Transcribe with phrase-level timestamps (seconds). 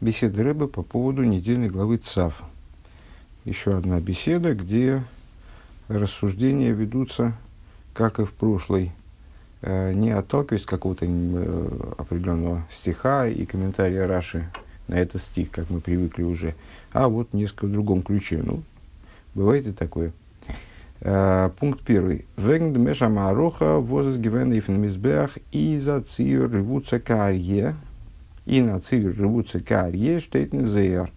[0.00, 2.42] беседа Рэбе по поводу недельной главы ЦАВ.
[3.44, 5.02] Еще одна беседа, где
[5.88, 7.34] рассуждения ведутся,
[7.92, 8.92] как и в прошлой,
[9.60, 14.50] э, не отталкиваясь от какого-то э, определенного стиха и комментария Раши
[14.88, 16.54] на этот стих, как мы привыкли уже,
[16.92, 18.40] а вот несколько в другом ключе.
[18.42, 18.62] Ну,
[19.34, 20.12] бывает и такое.
[21.00, 22.24] Э, пункт первый.
[22.38, 24.82] Вегн дмеша мароха возес гивен ифн
[25.52, 27.74] и за цир ревуца карье
[28.46, 31.10] и на цивер ревуца карье штейтен зейер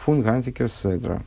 [0.00, 1.22] фун гантикер седра.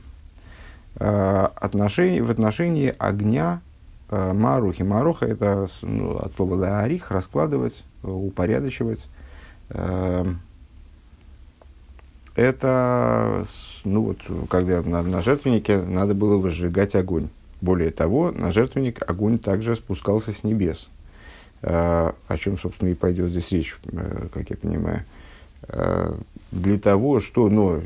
[0.96, 3.62] Э, отношение, в отношении огня
[4.10, 4.82] э, Марухи.
[4.82, 9.06] Маруха это ну, от слова арих, раскладывать, упорядочивать.
[9.70, 10.24] Э,
[12.34, 13.44] это,
[13.84, 17.28] ну вот, когда на, на жертвеннике надо было выжигать огонь.
[17.60, 20.88] Более того, на жертвенник огонь также спускался с небес.
[21.62, 23.74] О чем, собственно, и пойдет здесь речь,
[24.34, 25.04] как я понимаю.
[26.54, 27.80] Для того, что, но,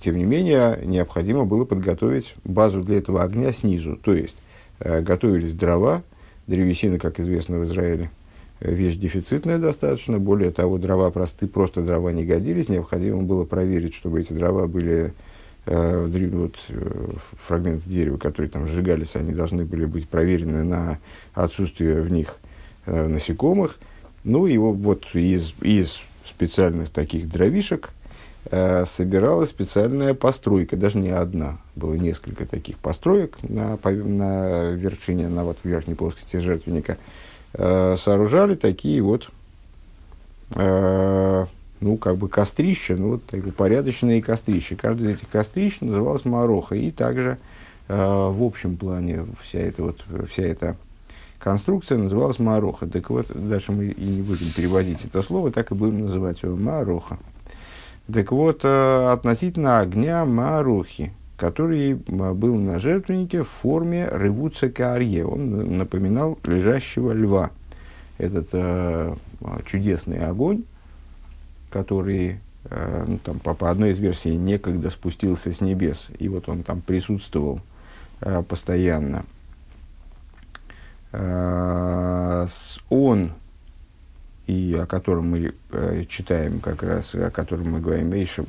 [0.00, 3.96] тем не менее, необходимо было подготовить базу для этого огня снизу.
[3.96, 4.34] То есть,
[4.80, 6.02] э, готовились дрова,
[6.46, 8.10] древесина, как известно в Израиле,
[8.60, 10.18] э, вещь дефицитная достаточно.
[10.18, 12.70] Более того, дрова просты, просто дрова не годились.
[12.70, 15.12] Необходимо было проверить, чтобы эти дрова были
[15.66, 16.56] э, вот,
[17.46, 21.00] фрагменты дерева, которые там сжигались, они должны были быть проверены на
[21.34, 22.38] отсутствие в них
[22.86, 23.78] насекомых.
[24.24, 27.90] Ну и вот из, из специальных таких дровишек
[28.50, 35.44] э, собиралась специальная постройка, даже не одна, было несколько таких построек на, на вершине, на
[35.44, 36.98] вот верхней плоскости жертвенника,
[37.54, 39.30] э, сооружали такие вот,
[40.54, 41.46] э,
[41.80, 44.76] ну, как бы кострища, ну, вот такие упорядоченные кострища.
[44.76, 47.38] Каждый из этих кострищ называлась Мароха, и также
[47.88, 50.76] в общем плане вся эта вот, вся эта
[51.38, 52.86] конструкция называлась Мароха.
[52.86, 56.56] Так вот, дальше мы и не будем переводить это слово, так и будем называть его
[56.56, 57.18] Мароха.
[58.12, 65.26] Так вот, э, относительно огня Марохи, который был на жертвеннике в форме ревуца карье.
[65.26, 67.50] Он напоминал лежащего льва.
[68.18, 69.14] Этот э,
[69.66, 70.62] чудесный огонь,
[71.70, 72.38] который
[72.70, 76.62] э, ну, там, по, по одной из версий некогда спустился с небес, и вот он
[76.62, 77.60] там присутствовал
[78.20, 79.35] э, постоянно– Э,
[82.88, 83.30] он,
[84.46, 88.44] и о котором мы э, читаем как раз, о котором мы говорим, Эйша,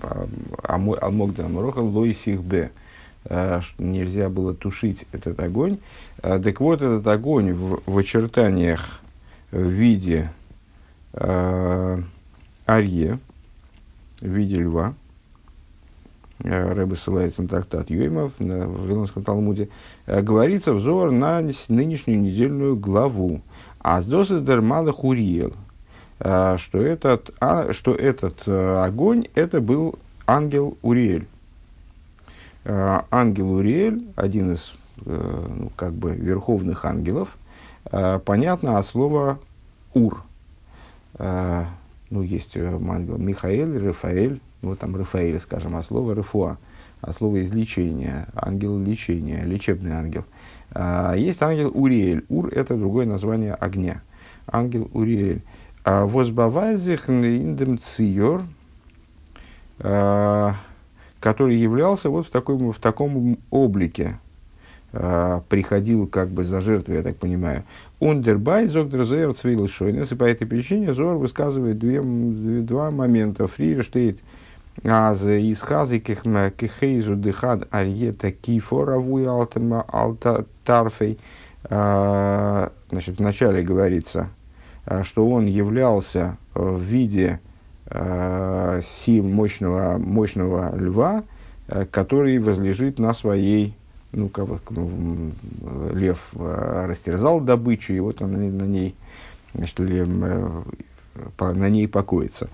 [0.64, 2.70] Алмогда Амроха, Лойсих Б,
[3.24, 5.80] что нельзя было тушить этот огонь.
[6.22, 9.02] Так вот, этот огонь в, в очертаниях
[9.52, 10.32] в виде
[11.14, 12.02] э,
[12.66, 13.20] арье,
[14.22, 14.94] в виде льва,
[16.44, 19.70] Рэбе ссылается на трактат Юймов в Вавилонском Талмуде,
[20.06, 23.42] э, говорится взор на нынешнюю недельную главу.
[23.80, 24.06] А с
[24.42, 25.54] дермала хуриел,
[26.20, 31.28] э, что этот, а, что этот э, огонь, это был ангел Уриэль.
[32.66, 34.74] Ангел Уриэль, один из
[35.06, 37.38] ну, как бы верховных ангелов,
[38.26, 39.40] понятно от слова
[39.94, 40.22] Ур.
[41.18, 46.58] Ну, есть ангел Михаэль, Рафаэль, ну, там Рафаэль, скажем, а слово Рафуа,
[47.02, 50.26] а слово излечения, ангел лечения, лечебный ангел.
[50.72, 52.26] А, есть ангел Уриэль.
[52.30, 54.02] Ур– это другое название огня.
[54.48, 55.44] Ангел Уриэль.
[55.84, 58.44] А, Возбавайзих индем циор,
[59.80, 60.56] а,
[61.20, 64.20] который являлся вот в, таком, в таком облике,
[64.92, 67.64] а, приходил как бы за жертву, я так понимаю.
[68.00, 72.02] Ундербай, зогдер зоер цвейл шойнес, и по этой причине Зор высказывает две,
[72.62, 73.48] два момента.
[73.48, 74.20] Фрир штейт–
[74.84, 81.18] Аз из хазы кехейзу дыхад арьета кифоравуй алта тарфей.
[81.70, 84.30] А, значит, вначале говорится,
[84.86, 87.40] а, что он являлся в виде
[87.88, 91.24] а, сил мощного, мощного льва,
[91.92, 93.76] который возлежит на своей,
[94.14, 94.48] ну, как
[95.94, 98.96] лев растерзал добычу, и вот он на ней,
[99.54, 100.08] значит, лев,
[101.38, 102.48] на ней покоится.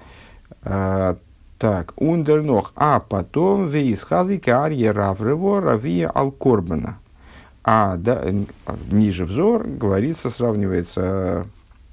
[1.63, 2.74] Так, ундернох.
[2.75, 6.97] А потом вейсхази карье раврево равия алкорбана.
[7.64, 8.22] А да,
[8.91, 11.46] ниже взор говорится, сравнивается,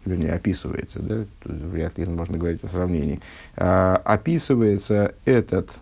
[0.05, 3.21] вернее, описывается, да, вряд ли можно говорить о сравнении,
[3.57, 5.79] а, описывается этот,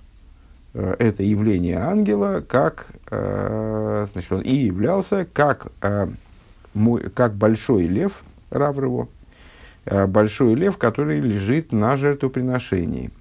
[0.74, 5.68] э, это явление ангела, как, а, значит, он и являлся как,
[6.74, 9.08] мой, как большой лев, Раврево,
[10.08, 13.12] большой лев, который лежит на жертвоприношении.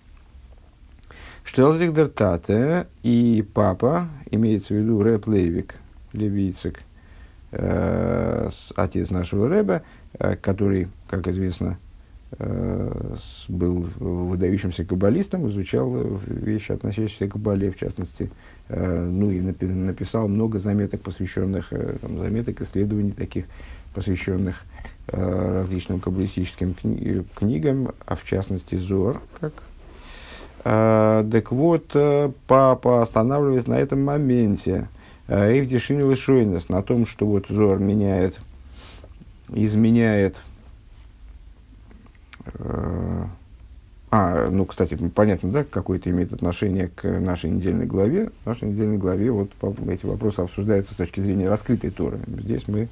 [1.47, 5.75] Штелзик Тате и папа, имеется в виду Рэп Лейвик,
[6.11, 6.81] Левицик,
[7.53, 9.81] э, отец нашего Рэба,
[10.19, 11.79] э, который, как известно,
[13.47, 18.29] был выдающимся каббалистом, изучал вещи, относящиеся к каббале, в частности,
[18.67, 21.69] ну и написал много заметок, посвященных,
[22.01, 23.45] там, заметок, исследований таких,
[23.95, 24.63] посвященных
[25.07, 29.53] различным каббалистическим кни- книгам, а в частности Зор, как
[30.69, 31.95] так вот,
[32.47, 34.89] папа останавливается на этом моменте.
[35.27, 38.39] Эйвдишин Лишойнес, на том, что вот Зор меняет,
[39.49, 40.41] изменяет
[42.55, 43.25] Э,
[44.09, 48.31] а, ну, кстати, понятно, да, какое это имеет отношение к нашей недельной главе.
[48.43, 49.51] В нашей недельной главе вот
[49.89, 52.19] эти вопросы обсуждаются с точки зрения раскрытой Торы.
[52.27, 52.87] Здесь мы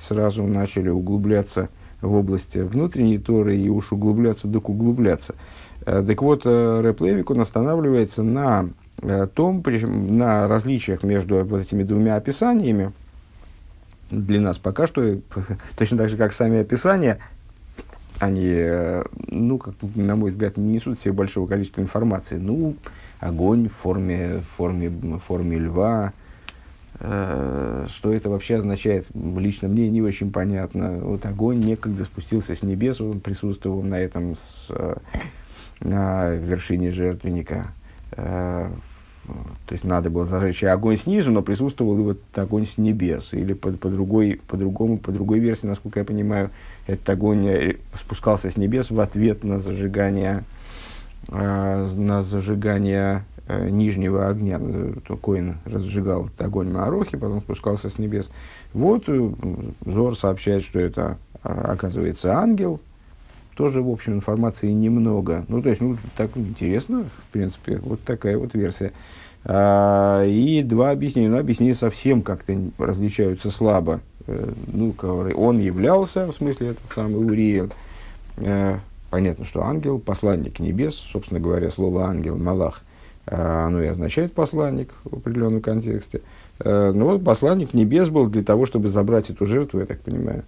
[0.00, 1.68] сразу начали углубляться
[2.02, 5.34] в области внутренней Торы и уж углубляться, так углубляться.
[5.84, 8.68] Э, так вот, э, Рэп Левик, он останавливается на
[9.34, 12.92] том, на различиях между вот этими двумя описаниями,
[14.10, 15.18] для нас пока что,
[15.76, 17.18] точно так же, как сами описания,
[18.18, 22.36] они, э, ну, как, на мой взгляд, не несут себе большого количества информации.
[22.36, 22.76] Ну,
[23.20, 26.12] огонь в форме, в форме, в форме льва.
[26.98, 30.98] Э, что это вообще означает, лично мне не очень понятно.
[30.98, 34.96] Вот огонь некогда спустился с небес, он присутствовал на этом, с, э,
[35.80, 37.72] на вершине жертвенника.
[38.12, 38.68] Э,
[39.66, 43.34] то есть надо было зажечь огонь снизу, но присутствовал и вот огонь с небес.
[43.34, 46.50] Или по, по, другой, по, другому, по другой версии, насколько я понимаю,
[46.86, 50.44] этот огонь э, спускался с небес в ответ на зажигание,
[51.28, 54.60] э, на зажигание нижнего огня.
[55.22, 58.28] Коин разжигал этот огонь Маарохи, потом спускался с небес.
[58.72, 59.08] Вот
[59.84, 62.80] Зор сообщает, что это а, оказывается ангел.
[63.56, 65.46] Тоже, в общем, информации немного.
[65.48, 68.92] Ну, то есть, ну, так интересно, в принципе, вот такая вот версия.
[69.44, 71.30] А, и два объяснения.
[71.30, 74.00] Ну, объяснения совсем как-то различаются слабо.
[74.26, 74.94] Э, ну,
[75.36, 77.70] он являлся, в смысле, этот самый Уриил.
[78.36, 78.76] Э,
[79.08, 82.82] понятно, что ангел, посланник небес, собственно говоря, слово ангел, малах,
[83.24, 86.20] э, оно и означает посланник в определенном контексте.
[86.64, 90.44] Но вот посланник небес был для того, чтобы забрать эту жертву, я так понимаю.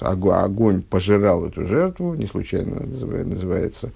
[0.00, 3.90] Огонь пожирал эту жертву, не случайно называется,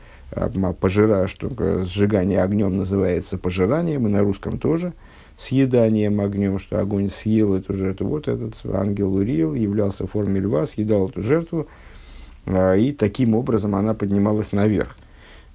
[0.80, 1.50] пожира, что
[1.84, 4.92] сжигание огнем называется пожиранием, и на русском тоже–
[5.36, 8.08] съеданием огнем, что огонь съел эту жертву.
[8.08, 11.68] Вот этот ангел Урил являлся в форме льва, съедал эту жертву,
[12.46, 14.96] а, и таким образом она поднималась наверх.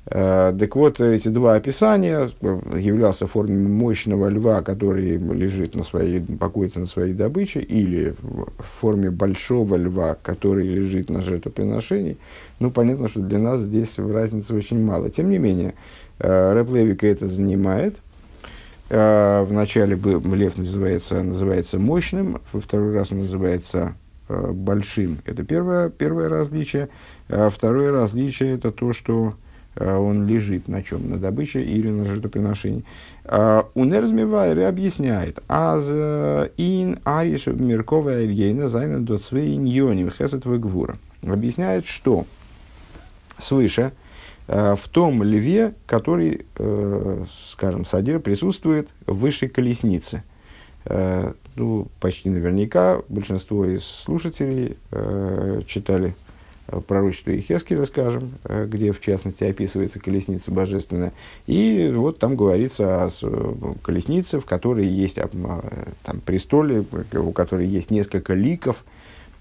[0.08, 6.22] А, так вот, эти два описания являлся в форме мощного льва, который лежит на своей,
[6.22, 12.18] покоится на своей добыче, или в форме большого льва, который лежит на жертвоприношении.
[12.60, 15.10] Ну, понятно, что для нас здесь разницы очень мало.
[15.10, 15.76] Тем не менее,
[16.20, 17.98] а, Реб Левик, а это занимает–
[18.94, 23.96] Э, Вначале лев называется, называется мощным, во второй раз он называется
[24.28, 25.20] э, большим.
[25.24, 26.90] Это первое, первое различие.
[27.30, 29.34] Второе различие это то, что э,
[29.78, 31.10] он лежит на чем?
[31.10, 32.84] На добыче или на жертвоприношении.
[33.26, 35.42] А און ער איז מבאר объясняет.
[35.48, 40.98] אַז אין אריה שבמרכבה העליונה זיינען דאָ צוויי ענינים חסד גבורה.
[41.24, 42.26] Объясняет, что
[43.38, 43.94] свыше
[44.48, 50.24] Э, в том льве, который, э, скажем, садир присутствует в высшей колеснице.
[50.84, 54.78] Э, ну, почти наверняка большинство из слушателей
[55.68, 56.16] читали
[56.88, 61.12] пророчество Ихескеля, скажем, где, в частности, описывается колесница божественная.
[61.48, 68.34] И вот там говорится о колеснице, в которой есть там, престоле, у которой есть несколько
[68.34, 68.84] ликов.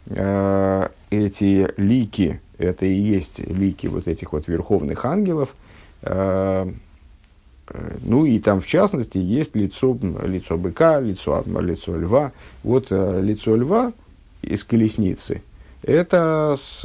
[0.08, 5.54] Эти лики это и есть лики вот этих вот верховных ангелов.
[6.02, 6.70] Э,
[7.68, 12.32] э, ну и там, в частности, есть лицо, лицо быка, лицо, лицо льва.
[12.62, 13.92] Вот э, лицо льва
[14.42, 15.42] из колесницы–
[15.82, 16.82] это с,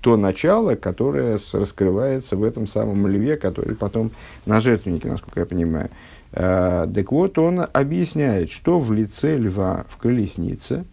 [0.00, 4.10] то начало, которое раскрывается в этом самом льве, который потом
[4.46, 5.90] на жертвеннике, насколько я понимаю.
[6.32, 10.84] Так вот, он объясняет, что в лице льва в колеснице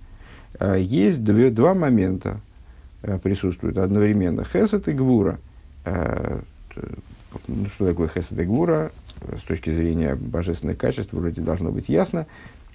[0.78, 2.42] есть две, два момента.
[3.02, 5.40] Э, присутствуют одновременно хесед и гвура.
[7.48, 8.92] Ну, что такое хесед и гвура?
[9.38, 12.26] С точки зрения божественных качеств вроде должно быть ясно.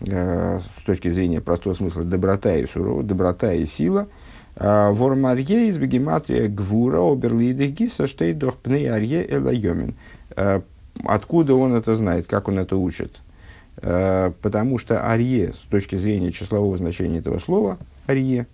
[0.00, 4.08] Э, с точки зрения простого смысла доброта и суровость, доброта и сила.
[4.56, 9.96] Вормарье из бегематрия гвура оберлидых гиса штейдох пней арье элайомин.
[11.02, 13.20] Откуда он это знает, как он это учит?
[13.74, 18.46] Потому что арье, с точки зрения числового значения этого слова, арье,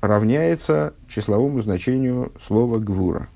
[0.00, 3.28] равняется числовому значению слова «гвура».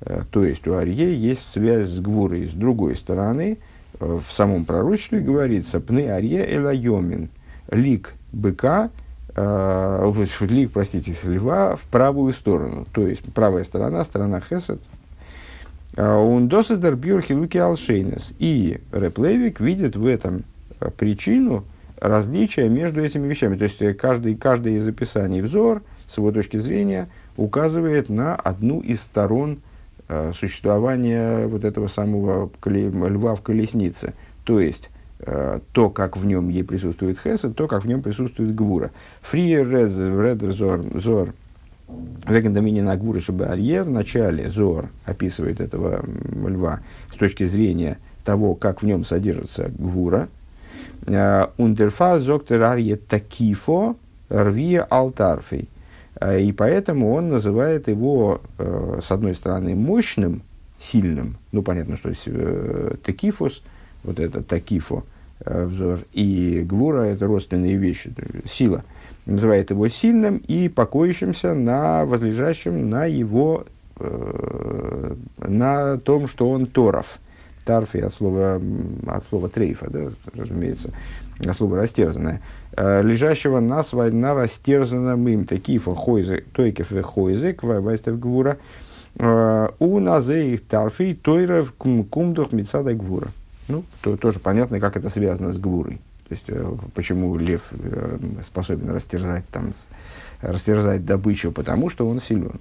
[0.00, 2.46] Э, то есть у Арье есть связь с Гвурой.
[2.46, 3.67] С другой стороны, э,
[3.98, 7.30] в самом пророчестве говорится «Пны Арье элайомин»–
[7.70, 8.90] лик быка
[9.34, 12.86] э, лик, простите, льва в правую сторону.
[12.92, 14.80] То есть правая сторона, сторона Хесед.
[15.96, 18.32] Он досыдер бюрхи луки алшейнес.
[18.38, 20.44] И Реплевик видит в этом
[20.96, 21.64] причину
[22.00, 23.56] различия между этими вещами.
[23.56, 29.00] То есть каждый, каждое из описаний взор, с его точки зрения, указывает на одну из
[29.00, 29.58] сторон
[30.08, 34.14] э, существования вот этого самого льва в колеснице.
[34.44, 38.54] То есть, э, то, как в нем ей присутствует Хесед, то, как в нем присутствует
[38.54, 38.90] Гвура.
[39.22, 41.34] Фриер Редер Зор, Зор
[42.26, 46.04] Вегендамини на Гвура Шабарье в начале Зор описывает этого
[46.46, 46.80] льва
[47.12, 50.28] с точки зрения того, как в нем содержится Гвура.
[51.06, 53.96] Ундерфар зоктер арье такифо
[54.28, 55.68] рвия алтарфей.
[56.20, 60.42] Э, и поэтому он называет его, э, с одной стороны, мощным,
[60.78, 61.36] сильным.
[61.52, 63.62] Ну, понятно, что э, текифус,
[64.04, 65.04] вот это такифо,
[65.44, 68.12] взор, и гвура– это родственные вещи,
[68.50, 68.84] сила.
[69.26, 73.66] Называет его сильным и покоящимся на возлежащем на его,
[75.38, 77.18] на том, что он торов.
[77.64, 78.60] Тарфи от слова,
[79.06, 80.90] от слова трейфа, да, разумеется,
[81.46, 82.40] от слова растерзанное.
[82.76, 88.58] Э, лежащего на, свай, на растерзанном им, такифа хойзе, тойкев ве хойзе, квайстев гвура,
[89.16, 93.28] э, у назе их тарфи, тойров кумдух мецада гвура.
[93.68, 96.00] Ну, то, тоже понятно, как это связано с гвурой.
[96.28, 97.62] То есть, э, почему лев
[98.42, 99.74] способен растерзать, там,
[100.40, 102.60] растерзать добычу, потому что он силен.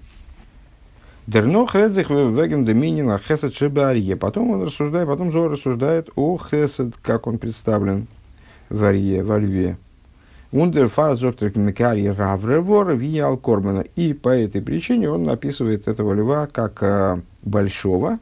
[1.27, 4.15] Дерно хредзих веген доминина хесед шебарье.
[4.15, 8.07] Потом он рассуждает, потом Зор рассуждает о хесед, как он представлен
[8.69, 9.77] во льве.
[10.51, 13.81] Ундер фарзоктор кмикари равревор виял кормана.
[13.95, 18.19] И по этой причине он описывает этого льва как а, большого,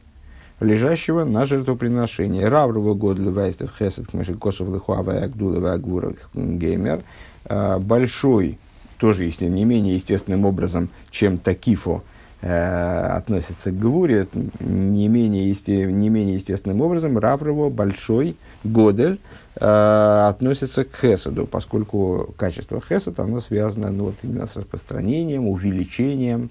[0.58, 2.48] лежащего на жертвоприношение.
[2.48, 7.02] Раврова год львайстев хесед кмеши косов лихуава агдулова агвура геймер.
[7.44, 8.58] А, большой,
[8.98, 12.02] тоже если не менее естественным образом, чем такифо,
[12.42, 14.28] Э, относится к Гвуре
[14.60, 19.18] не менее, есте, не менее естественным образом, Раврово, большой, Годель,
[19.56, 26.50] э, относится к Хесаду, поскольку качество Хесада, оно связано ну, вот, именно с распространением, увеличением,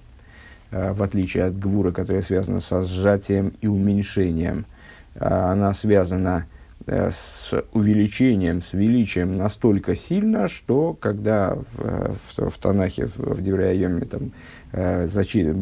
[0.70, 4.66] э, в отличие от Гвура, которая связана со сжатием и уменьшением.
[5.14, 6.46] Э, она связана
[6.86, 14.04] с увеличением, с величием настолько сильно, что когда в, в, в Танахе, в, в Девреайоме,
[14.04, 14.30] там,
[14.70, 15.52] э, зачи,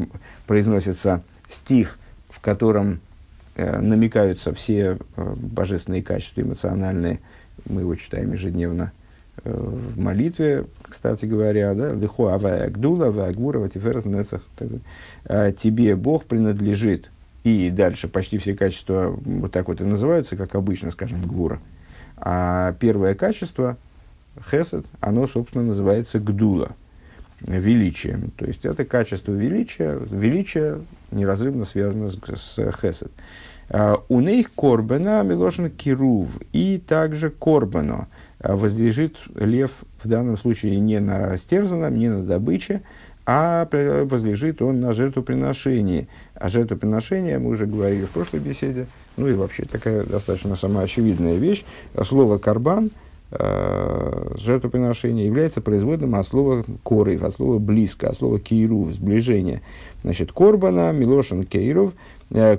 [0.46, 1.98] произносится стих,
[2.28, 3.00] в котором
[3.56, 7.20] намекаются все божественные качества эмоциональные,
[7.66, 8.92] мы его читаем ежедневно
[9.44, 14.42] э, в молитве, кстати говоря, да, «Лихо авая гдула, авая гвура, ватиферас нецах».
[15.24, 17.10] Э, «Тебе Бог принадлежит».
[17.42, 21.60] И дальше почти все качества вот так вот и называются, как обычно, скажем, гвура.
[22.16, 23.76] А первое качество,
[24.50, 26.72] хесед, оно, собственно, называется гдула–
[27.46, 28.30] величием.
[28.36, 33.10] То есть это качество величия, величие неразрывно связано с, с хесед.
[33.68, 38.08] А, у них корбена милошин кирув, и также корбано
[38.40, 39.70] а, возлежит лев
[40.02, 42.82] в данном случае не на растерзанном, не на добыче,
[43.26, 43.66] а
[44.04, 46.08] возлежит он на жертвоприношении.
[46.34, 51.64] А жертвоприношение, мы уже говорили в прошлой беседе, ну и вообще такая достаточно самоочевидная вещь.
[52.02, 52.90] Слово «карбан»
[53.30, 59.62] э, жертвоприношения является производным от слова корыв, от слова близко, от слова кейрув, сближение.
[60.02, 61.94] Значит, корбана, милошин кейрув, э,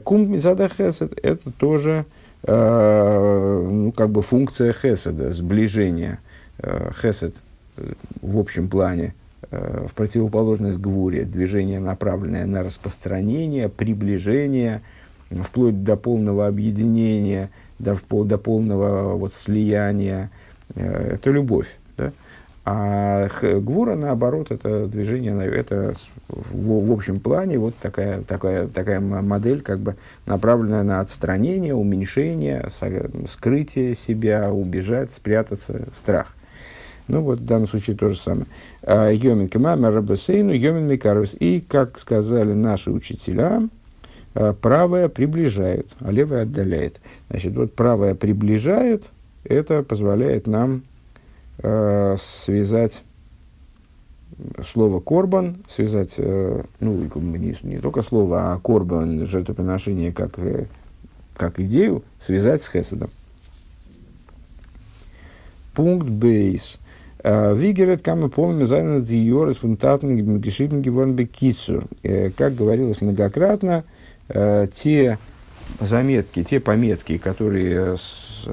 [0.04, 2.06] кум мизада хесед, это тоже
[2.44, 6.20] э, ну, как бы функция хеседа, сближения.
[6.60, 7.36] Э, хесед
[7.78, 9.14] э, в общем плане,
[9.52, 14.82] э, в противоположность гвуре, движение, направленное на распространение, приближение,
[15.30, 20.32] вплоть до полного объединения, до, до полного вот, слияния,
[20.74, 21.78] Э, это любовь.
[22.68, 25.94] А гвура, наоборот, это движение, это
[26.28, 29.96] в, в общем плане вот такая, такая, такая модель, как бы
[30.26, 32.68] направленная на отстранение, уменьшение,
[33.30, 36.34] скрытие себя, убежать, спрятаться, страх.
[37.08, 38.48] Ну вот в данном случае то же самое.
[38.82, 41.36] А, йомин кемамер рабасейну, йомин микарус.
[41.40, 43.62] И, как сказали наши учителя,
[44.34, 47.00] а, правое приближает, а левое отдаляет.
[47.30, 49.12] Значит, вот правое приближает,
[49.44, 50.82] это позволяет нам
[51.60, 53.04] э, связать
[54.64, 60.66] слово корбан, связать, э, ну, не, не только слово, а корбан, жертвоприношение, как, э,
[61.36, 63.10] как идею, связать с хеседом.
[65.74, 66.80] Пункт бейс.
[67.24, 71.86] Э, ווי גערעדט כמה פעמים זיינען די הערות פון טאַטן געשריבן געוואָרן בקיצור.
[72.04, 73.84] Э, как говорилось многократно,
[74.28, 75.20] те
[75.80, 78.48] заметки, те пометки, которые с,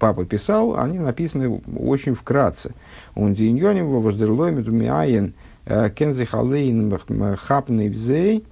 [0.00, 2.74] папа писал, они написаны очень вкратце.
[3.14, 5.34] Он диньоним во воздерлоймит умиаен
[5.66, 6.98] кензихалейн
[7.36, 8.44] хапный взей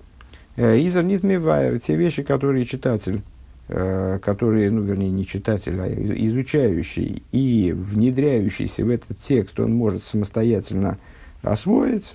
[0.56, 1.80] изернит мивайр.
[1.80, 3.22] Те вещи, которые читатель
[3.68, 10.96] которые, ну, вернее, не читатель, а изучающий и внедряющийся в этот текст, он может самостоятельно
[11.42, 12.14] освоить,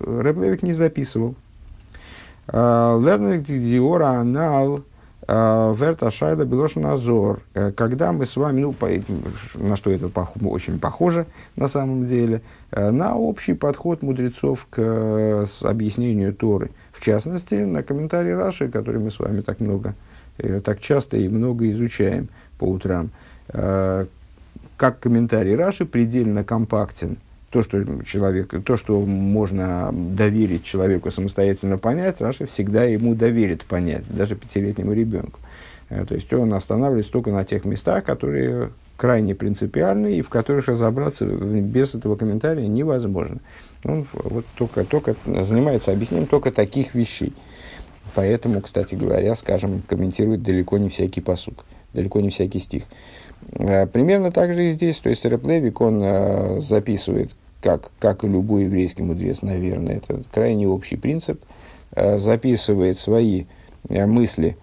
[0.00, 1.36] Рэблевик не записывал.
[2.48, 4.80] Лернер диора анал
[5.26, 7.40] верта шайда белошин азор.
[7.76, 8.88] Когда мы с вами, ну, по,
[9.54, 11.26] на что это пох, очень похоже
[11.56, 16.70] на самом деле, на общий подход мудрецов к с объяснению Торы.
[16.92, 19.94] В частности, на комментарии Раши, который мы с вами так много,
[20.64, 22.28] так часто и много изучаем
[22.58, 23.10] по утрам.
[23.48, 27.16] Как комментарий Раши предельно компактен–
[27.54, 34.02] то, что человек, то, что можно доверить человеку самостоятельно понять, Раша всегда ему доверит понять,
[34.08, 35.38] даже пятилетнему ребенку.
[35.88, 40.66] Э, то есть он останавливается только на тех местах, которые крайне принципиальны и в которых
[40.66, 43.38] разобраться без этого комментария невозможно.
[43.84, 47.34] Он вот только, только занимается объяснением только таких вещей.
[48.16, 52.82] Поэтому, кстати говоря, скажем, комментирует далеко не всякий посук, далеко не всякий стих.
[53.52, 54.98] Э, примерно так же и здесь.
[54.98, 60.68] То есть Реплевик, он э, записывает как, как и любой еврейский мудрец, наверное, это крайне
[60.68, 61.42] общий принцип,
[61.92, 63.46] э, записывает свои
[63.88, 64.58] э, мысли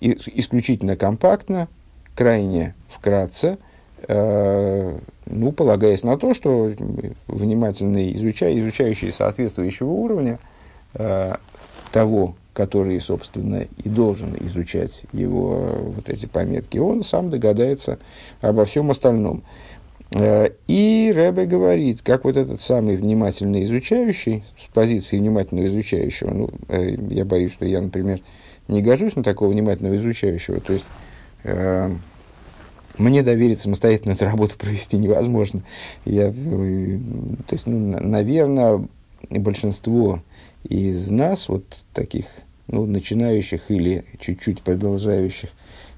[0.00, 1.68] исключительно компактно,
[2.16, 3.58] крайне вкратце,
[4.08, 6.72] э, ну, полагаясь на то, что
[7.26, 10.38] внимательный изучай, изучающий соответствующего уровня
[11.90, 17.98] того, который, собственно, и должен изучать его вот эти пометки, он сам догадается
[18.40, 19.42] обо всем остальном.
[20.12, 26.50] Э, и Рэбе говорит, как вот этот самый внимательно изучающий, с позиции внимательного изучающего, ну,
[26.68, 28.20] э, я боюсь, что я, например,
[28.68, 30.84] не гожусь на такого внимательного изучающего, то есть
[31.44, 31.90] э,
[32.98, 35.62] мне доверить самостоятельно эту работу провести невозможно.
[36.04, 36.32] Я, э,
[37.46, 38.86] то есть, ну, наверное,
[39.30, 40.22] большинство
[40.68, 42.26] из нас, вот таких,
[42.68, 45.50] ну, начинающих или чуть-чуть продолжающих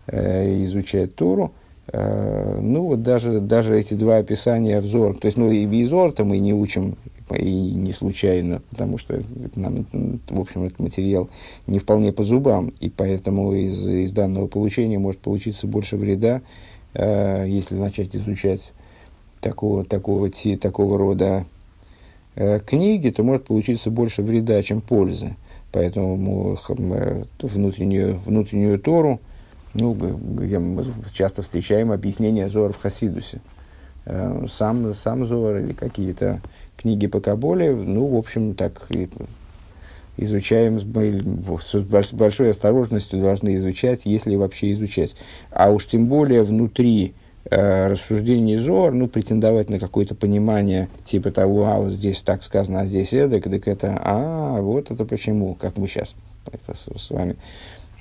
[0.06, 5.50] э, изучать Тору, Э, ну, вот даже, даже эти два описания взор, то есть, ну,
[5.50, 6.96] и визор-то мы не учим,
[7.34, 9.22] и не случайно, потому что
[9.56, 9.86] нам,
[10.28, 11.28] в общем, этот материал
[11.66, 16.42] не вполне по зубам, и поэтому из, из данного получения может получиться больше вреда,
[16.94, 18.72] э, если начать изучать
[19.40, 21.44] такого, такого, такого рода
[22.36, 25.36] э, книги, то может получиться больше вреда, чем пользы.
[25.72, 29.20] Поэтому э, внутреннюю, внутреннюю Тору,
[29.76, 33.40] ну, где мы часто встречаем объяснение Зора в Хасидусе.
[34.04, 36.40] Э, сам, сам Зор или какие-то
[36.76, 39.08] книги по Каболе, ну, в общем, так и
[40.16, 45.14] изучаем с большой осторожностью должны изучать, если вообще изучать.
[45.50, 47.14] А уж тем более внутри
[47.50, 52.80] э, рассуждений Зор, ну, претендовать на какое-то понимание, типа того, а вот здесь так сказано,
[52.80, 56.14] а здесь эдак, так это, а, вот это почему, как мы сейчас
[56.46, 57.36] это с, с вами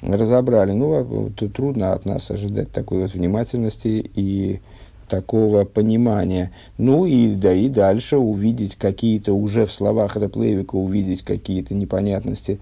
[0.01, 0.71] разобрали.
[0.71, 4.59] Ну, а тут трудно от нас ожидать такой вот внимательности и
[5.07, 6.51] такого понимания.
[6.77, 12.59] Ну и, да, и дальше увидеть какие-то уже в словах Реплевика, увидеть какие-то непонятности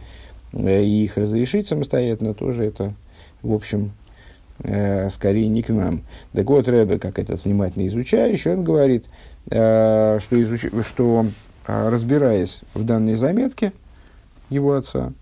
[0.51, 2.93] э, и их разрешить самостоятельно, тоже это,
[3.41, 3.91] в общем,
[4.59, 6.01] э, скорее не к нам.
[6.33, 9.05] Так вот, Рэбе, как этот внимательно изучающий, он говорит,
[9.49, 10.65] э, что, изуч...
[10.85, 11.25] что
[11.67, 13.71] э, разбираясь в данной заметке
[14.49, 15.13] его отца, а,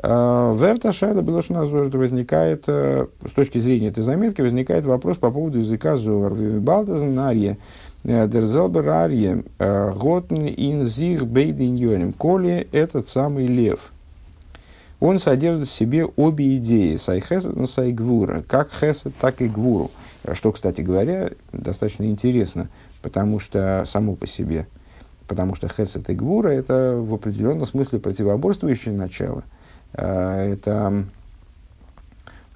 [0.00, 5.58] Верта Шайла Белошина Зор, возникает, э, с точки зрения этой заметки, возникает вопрос по поводу
[5.58, 6.34] языка Зор.
[6.34, 7.58] Балтазен Арье,
[8.04, 13.90] э, דערזעלבער אריה, э, האָט אין זיך ביידע קוין, этот самый лев.
[15.00, 19.48] Он содержит в себе обе идеи, סיי חסד и סיי גבורה, как хесет, так и
[19.48, 19.90] гвуру.
[20.32, 22.68] Что, кстати говоря, достаточно интересно,
[23.02, 24.68] потому что само по себе,
[25.26, 29.57] потому что хесет и гвура это в определенном смысле противоборствующее начало– Э,
[29.92, 31.04] это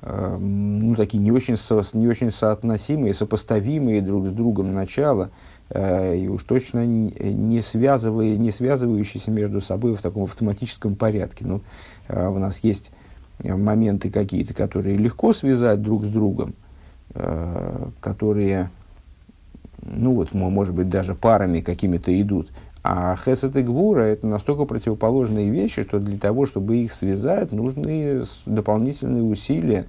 [0.03, 5.31] э, ну, такие не очень, со, не очень соотносимые, сопоставимые друг с другом начала,
[5.71, 11.47] э, и уж точно не, связывая, не связывающиеся между собой в таком автоматическом порядке.
[11.47, 11.63] Ну,
[12.09, 12.93] у нас есть
[13.39, 16.55] моменты какие-то, которые легко связать друг с другом,
[18.01, 18.71] которые,
[19.83, 22.51] ну вот, может быть, даже парами какими-то идут,
[22.83, 28.25] а хесед и гвура– это настолько противоположные вещи, что для того, чтобы их связать, нужны
[28.45, 29.87] дополнительные усилия.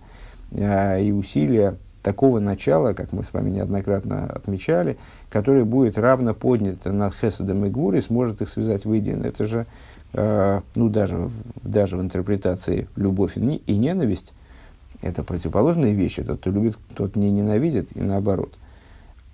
[0.51, 4.97] А, и усилия такого начала, как мы с вами неоднократно отмечали,
[5.31, 9.25] которое будет равно поднято над хеседом и гвурой, сможет их связать воедино.
[9.25, 9.65] Это же,
[10.13, 11.31] а, ну, даже,
[11.63, 14.33] даже в интерпретации любовь и ненависть,
[15.01, 16.23] это противоположные вещи.
[16.23, 18.53] Тот, кто любит, тот не ненавидит, и наоборот.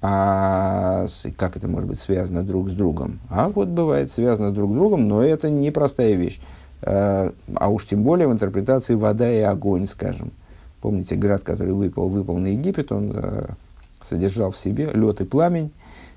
[0.01, 3.19] А как это может быть связано друг с другом?
[3.29, 6.39] А вот бывает связано друг с другом, но это непростая вещь.
[6.81, 10.31] А, а уж тем более в интерпретации вода и огонь, скажем.
[10.81, 13.13] Помните, град, который выпал, выпал на Египет, он
[14.01, 15.71] содержал в себе лед и пламень.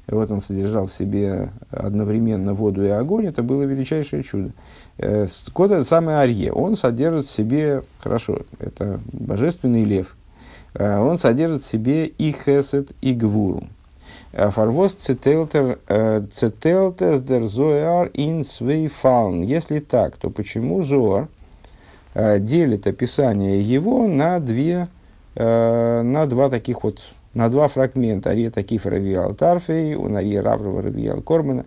[0.08, 3.26] Вот он содержал в себе одновременно воду и огонь.
[3.26, 4.52] Это было величайшее чудо.
[4.98, 6.52] Э, код это самый Арье.
[6.52, 10.16] Он содержит в себе, хорошо, это божественный лев.
[10.74, 13.64] Э, он содержит в себе и хесед, и гвуру.
[14.32, 15.78] Э, Фарвоз цетелтер
[16.34, 19.42] цетелтес дер зояр ин свейфалн.
[19.42, 21.28] Если так, то почему Зоар
[22.14, 24.88] делит описание его на две,
[25.34, 27.00] на два таких вот,
[27.32, 28.30] на два фрагмента.
[28.30, 31.64] Ария таких равиал тарфей, у Ария раврова равиал кормана.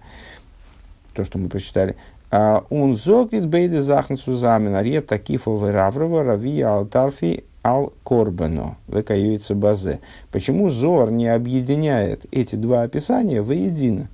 [1.14, 1.96] То, что мы прочитали.
[2.32, 10.00] Он зогит бейде захн сузамен, ария такифова раврова рави алтарфи ал корбану, векаюется базе.
[10.32, 14.08] Почему Зор не объединяет эти два описания воедино?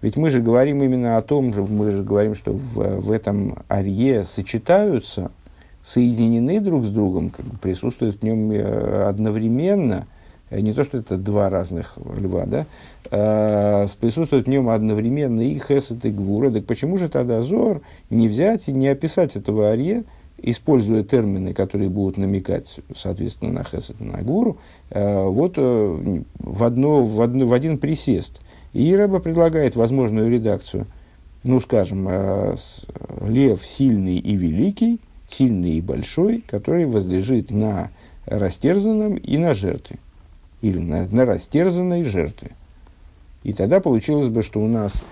[0.00, 3.58] Ведь мы же говорим именно о том же, мы же говорим, что в, в этом
[3.66, 5.32] арье сочетаются,
[5.82, 10.06] соединены друг с другом, как бы присутствуют в нем э, одновременно–
[10.50, 12.66] Э, не то, что это два разных льва, да,
[13.10, 16.50] а, присутствует в нем одновременно и Хесед, и Гвура.
[16.50, 20.04] Так почему же тогда Зор не взять и не описать этого Арье,
[20.42, 24.58] используя термины, которые будут намекать, соответственно, на Хесед, на Гвуру,
[24.90, 28.40] а, вот э, в, одно, в, одно, в один присест.
[28.72, 30.86] И Рэба предлагает возможную редакцию.
[31.44, 32.54] Ну, скажем, а,
[33.26, 37.90] лев сильный и великий, сильный и большой, который возлежит на
[38.26, 39.98] растерзанном и на жертве
[40.60, 42.50] или на, на растерзанной жертве.
[43.44, 45.02] И тогда получилось бы, что у нас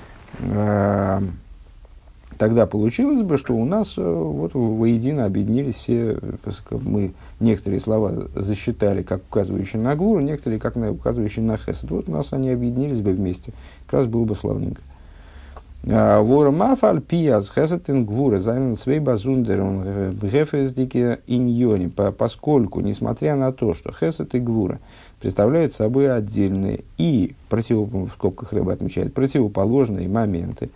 [0.40, 1.20] э,
[2.38, 6.18] тогда получилось бы, что у нас э, вот воедино объединились все,
[6.70, 11.90] мы некоторые слова засчитали как указывающие на гуру, некоторые как на, указывающие на хесед.
[11.90, 13.52] Вот у нас они объединились бы вместе.
[13.86, 14.82] Как раз было бы славненько.
[15.86, 19.62] Вормафаль пиаз хесетен гвура зайнен свей базундер
[20.20, 24.80] гефездике иньоне, поскольку, несмотря на то, что хесет и гвура
[25.20, 30.70] представляют собой отдельные и, против, в скобках рыба отмечает, противоположные моменты,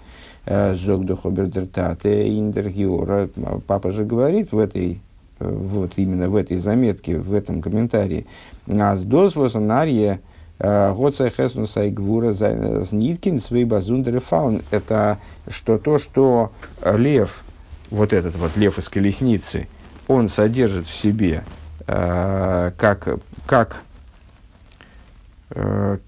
[0.47, 3.29] Зогдохобердертате Индергиора.
[3.67, 5.01] Папа же говорит в этой
[5.41, 8.27] вот именно в этой заметке, в этом комментарии,
[8.69, 10.21] «Аздос восанарье
[10.59, 12.35] Гоца Хеснуса и Гвура
[12.93, 14.61] Ниткин свои базундеры фаун.
[14.71, 16.53] Это что то, что
[16.85, 17.43] лев,
[17.91, 19.69] вот этот вот лев из колесницы,
[20.07, 21.45] он содержит в себе
[21.87, 23.09] э, как,
[23.47, 23.90] как, э,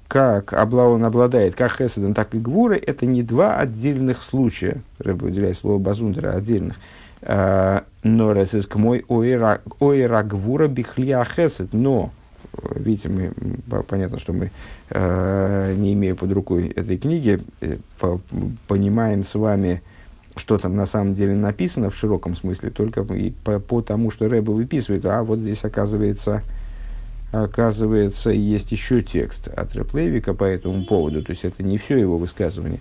[0.07, 5.23] как обла, он обладает как Хеседом, так и Гвурой, это не два отдельных случая, Рэб
[5.23, 6.77] выделяет слово базундера отдельных,
[7.23, 12.13] э, но Ресиск мой ойра Гвура бихлия Хесед, но
[12.75, 13.33] видите, мы,
[13.85, 14.51] понятно, что мы,
[14.91, 18.21] э, не имея под рукой этой книги, э, по,
[18.69, 19.83] понимаем с вами,
[20.37, 23.05] что там на самом деле написано в широком смысле, только
[23.45, 26.43] по, по тому, что Рэба выписывает, а вот здесь оказывается,
[27.33, 32.19] оказывается, есть еще текст от Реплевика по этому поводу, то есть это не все его
[32.19, 32.81] высказывание.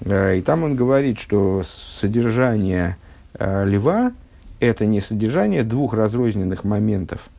[0.00, 2.96] Э, и там он говорит, что содержание
[3.34, 4.12] э, льва–
[4.60, 7.20] это не содержание двух разрозненных моментов–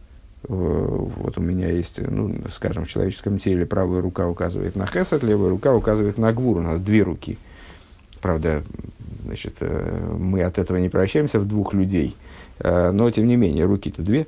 [0.47, 5.49] вот у меня есть, ну, скажем, в человеческом теле правая рука указывает на хесед, левая
[5.49, 6.57] рука указывает на гвур.
[6.57, 7.37] У нас две руки.
[8.21, 8.63] Правда,
[9.23, 12.15] значит, э, мы от этого не прощаемся в двух людей.
[12.59, 14.27] Э, но, тем не менее, руки-то две.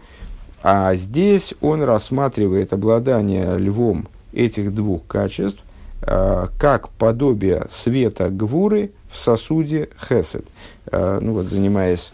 [0.69, 5.63] А здесь он рассматривает обладание львом этих двух качеств
[6.01, 10.43] э, как подобие света гвуры в сосуде хесед.
[10.91, 12.11] Ну вот, занимаясь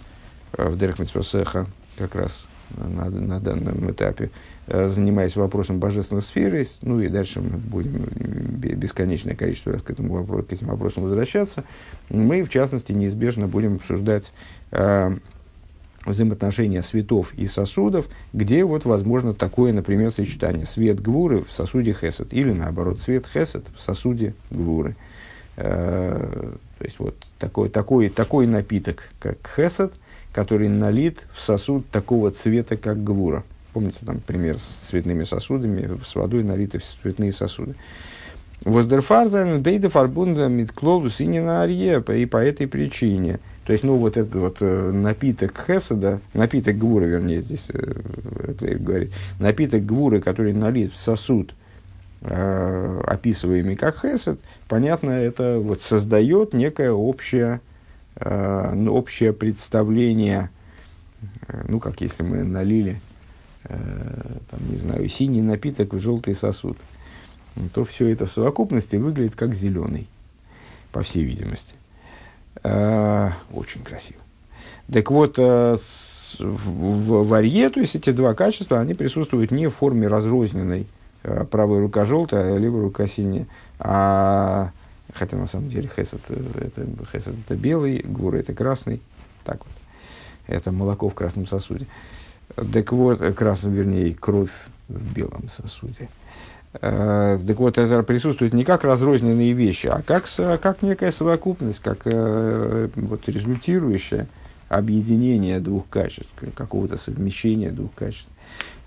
[0.56, 1.66] в Дерхмитсвасеха
[1.98, 2.46] как раз
[2.78, 4.30] на, на данном этапе,
[4.68, 10.13] э, занимаясь вопросом божественной сферы, ну и дальше мы будем бесконечное количество раз к, этому
[10.13, 11.63] вопросу, к этим вопросам возвращаться,
[12.10, 14.32] мы, в частности, неизбежно будем обсуждать
[14.72, 15.18] э,
[16.06, 22.34] взаимоотношения светов и сосудов, где вот возможно такое, например, сочетание свет гвуры в сосуде хесед,
[22.34, 24.96] или наоборот, свет хесед в сосуде гвуры.
[25.56, 29.94] Э, то есть вот такой, такой, такой напиток, как хесед,
[30.34, 33.44] который налит в сосуд такого цвета, как гвура.
[33.72, 37.76] Помните там пример с цветными сосудами, с водой налиты в цветные сосуды.
[38.66, 43.39] Воздерфарзайн бейда фарбунда митклолус и на арье, и по этой причине.
[43.65, 49.13] То есть, ну, вот этот вот э, напиток Хеседа, напиток Гвура, вернее, здесь э, говорит,
[49.39, 51.56] напиток Гвуры, который налит в сосуд,
[52.21, 57.62] э, описываемый как Хесед, понятно, это вот создает некое общее
[58.17, 60.49] э, общее представление,
[61.47, 62.99] э, ну, как если мы налили
[63.65, 66.78] там, не знаю, синий напиток в желтый сосуд,
[67.73, 70.10] то все это в совокупности выглядит как зеленый,
[70.91, 71.76] по всей видимости.
[72.62, 74.20] Очень красиво.
[74.92, 75.78] Так вот, в,
[76.39, 80.88] в, в арье, то есть эти два качества, они присутствуют не в форме разрозненной,
[81.50, 83.48] правая рука желтая, а левая рука синяя,
[83.80, 84.72] а
[85.13, 89.02] хотя на самом деле хесед это, хесед это белый, гура это красный,
[89.44, 89.74] так вот.
[90.48, 91.88] Это молоко в красном сосуде.
[92.74, 94.52] Так вот, красном, вернее, кровь
[94.89, 96.10] в белом сосуде.
[96.82, 100.26] Э, так вот, это присутствует не как разрозненные вещи, а как,
[100.62, 104.28] как некая совокупность, как э, вот, результирующее
[104.70, 108.30] объединение двух качеств, какого-то совмещения двух качеств.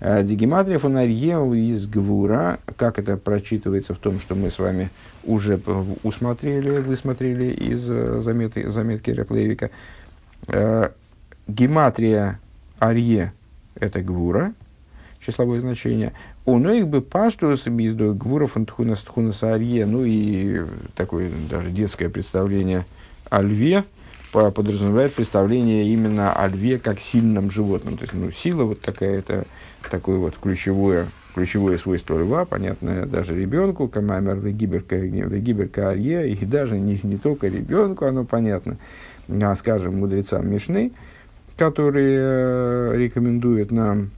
[0.01, 4.89] Э, Дигематрия фонарье из Гвура, как это прочитывается в том, что мы с вами
[5.23, 5.59] уже
[6.03, 9.69] усмотрели, высмотрели из заметки, заметки Реплевика.
[11.47, 12.39] Гематрия
[12.79, 13.33] арье–
[13.75, 14.53] это гвура,
[15.19, 16.13] числовое значение.
[16.47, 20.61] Ну их бы паштус из гвура фантхунас тхунас арье, ну и
[20.95, 22.85] такое даже детское представление
[23.29, 23.83] о льве
[24.31, 27.97] подразумевает представление именно о льве как сильном животном.
[27.97, 29.45] То есть, ну, сила вот такая, это
[29.89, 36.97] такое вот ключевое, ключевое свойство льва, понятно даже ребенку, камамер вегиберка арье, и даже не,
[37.03, 38.77] не только ребенку, оно понятно,
[39.29, 40.91] а, скажем, мудрецам Мишны,
[41.57, 44.11] которые э, рекомендуют нам,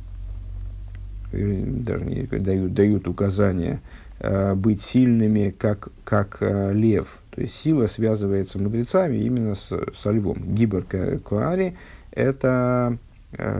[1.31, 3.81] даже не дают, дают указания
[4.19, 7.19] э, быть сильными, как, как лев.
[7.31, 10.37] То есть сила связывается мудрецами именно с, со львом.
[10.55, 10.85] Гибер
[11.23, 11.75] куари–
[12.11, 12.97] это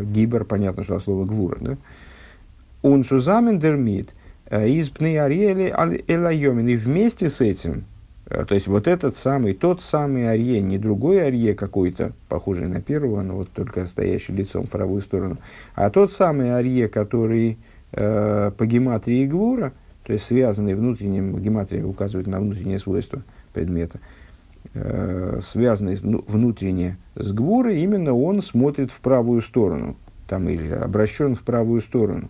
[0.01, 1.57] гибер, понятно, что слово гвура.
[1.61, 1.77] Да?
[2.81, 4.09] Он сузамен дермит
[4.51, 5.73] из пны ариэли
[6.07, 6.67] элайомин.
[6.67, 7.98] И вместе с этим Э,
[8.29, 13.23] то есть вот этот самый, тот самый Арье, не другой Арье какой-то, похожий на первого,
[13.23, 15.37] но вот только стоящий лицом в правую сторону,
[15.73, 17.57] а тот самый Арье, который
[17.91, 23.99] э, по гематрии Гвура, то есть связанный внутренним, гематрия указывает на внутреннее свойство предмета,
[24.75, 31.41] э, связанный внутренне с Гвурой, именно он смотрит в правую сторону, там, или обращен в
[31.41, 32.29] правую сторону.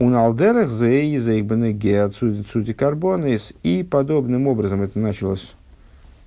[0.00, 3.52] Уналдерах зей зейбенеге отсюди карбонис.
[3.62, 5.52] И подобным образом это началось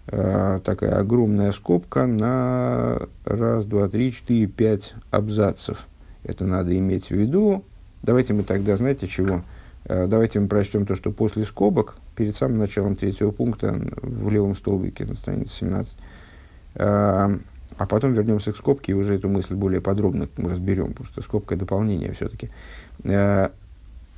[0.06, 5.88] э, такая огромная скобка на раз, два, три, четыре, пять абзацев.
[6.24, 7.64] Это надо иметь в виду.
[8.04, 9.42] Давайте мы тогда, знаете чего?
[9.86, 14.56] Э, давайте мы прочтем то, что после скобок, перед самым началом третьего пункта в левом
[14.56, 15.98] столбике на странице 17.
[16.76, 17.38] Э,
[17.76, 21.56] а потом вернемся к скобке и уже эту мысль более подробно разберем, потому что скобка
[21.56, 22.52] дополнение все-таки.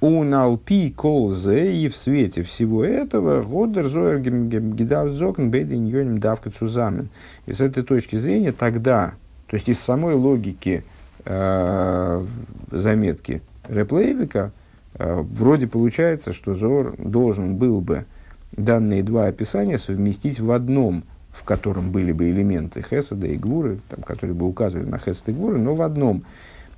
[0.01, 7.07] Уналпи колзе и в свете всего этого годер гидар зокн бейдин йоним давка цузамен.
[7.45, 9.13] И с этой точки зрения тогда,
[9.47, 10.83] то есть из самой логики
[11.23, 12.25] э,
[12.71, 14.51] заметки Реплейвика,
[14.95, 18.05] э, вроде получается, что Зор должен был бы
[18.51, 24.03] данные два описания совместить в одном, в котором были бы элементы Хесада и Гвуры, там,
[24.03, 26.23] которые бы указывали на Хесад и Гвуры, но в одном–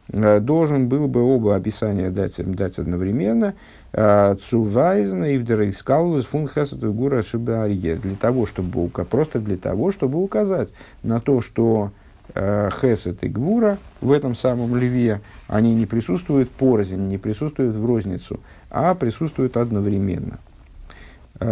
[0.10, 3.54] должен был бы оба описания дать, дать одновременно.
[3.94, 6.48] Э, Цувайзна и вдерейскалус фун
[6.94, 7.96] гура шибарье.
[7.96, 11.92] Для того, чтобы, просто для того, чтобы указать на то, что
[12.34, 17.86] э, хесет и гвура в этом самом льве, они не присутствуют порознь, не присутствуют в
[17.86, 18.40] розницу,
[18.70, 20.40] а присутствуют одновременно.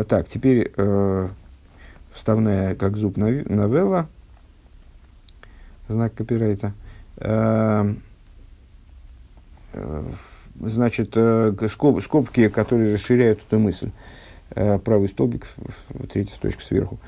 [0.07, 0.71] Так, теперь
[2.11, 4.07] вставная как зуб новелла,
[5.87, 6.73] знак копирайта.
[7.17, 7.93] Э,
[10.59, 13.91] значит, э, скоб, скобки, которые расширяют эту мысль.
[14.51, 15.47] Э, правый столбик,
[16.11, 16.99] третья точка сверху.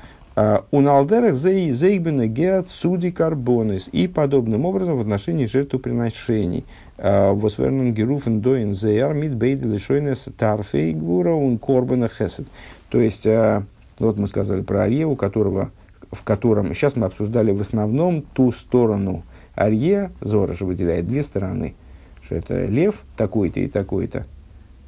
[0.70, 3.88] У налдерах зейбена геат суди карбонис.
[3.90, 6.64] И подобным образом в отношении жертвоприношений.
[6.96, 12.46] Восвернен геруфен доин зеяр мид бейди лишойнес тарфей гвура ун корбана хесед.
[12.88, 15.72] То есть, вот мы сказали про Арье, у которого,
[16.12, 19.24] в котором, сейчас мы обсуждали в основном ту сторону
[19.56, 21.74] Арье, Зора же выделяет две стороны–
[22.28, 24.26] что это лев такой-то и такой-то,